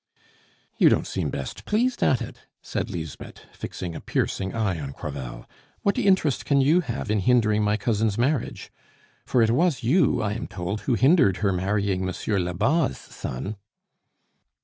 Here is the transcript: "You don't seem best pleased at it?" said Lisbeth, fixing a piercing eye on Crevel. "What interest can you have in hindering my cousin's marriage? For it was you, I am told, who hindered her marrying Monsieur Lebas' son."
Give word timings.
"You 0.79 0.89
don't 0.89 1.05
seem 1.05 1.29
best 1.29 1.63
pleased 1.65 2.01
at 2.01 2.23
it?" 2.23 2.47
said 2.63 2.89
Lisbeth, 2.89 3.41
fixing 3.53 3.93
a 3.93 4.01
piercing 4.01 4.51
eye 4.55 4.79
on 4.79 4.93
Crevel. 4.93 5.47
"What 5.83 5.99
interest 5.99 6.43
can 6.43 6.59
you 6.59 6.79
have 6.81 7.11
in 7.11 7.19
hindering 7.19 7.61
my 7.61 7.77
cousin's 7.77 8.17
marriage? 8.17 8.71
For 9.27 9.43
it 9.43 9.51
was 9.51 9.83
you, 9.83 10.19
I 10.19 10.33
am 10.33 10.47
told, 10.47 10.81
who 10.89 10.95
hindered 10.95 11.37
her 11.45 11.53
marrying 11.53 12.03
Monsieur 12.03 12.39
Lebas' 12.39 12.97
son." 12.97 13.57